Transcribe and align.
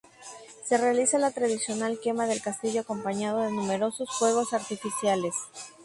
Se 0.63 0.79
realiza 0.79 1.19
la 1.19 1.29
tradicional 1.29 1.99
quema 2.03 2.25
del 2.25 2.41
castillo 2.41 2.81
acompañado 2.81 3.41
de 3.41 3.51
numerosos 3.51 4.09
fuegos 4.17 4.51
artificiales. 4.53 5.35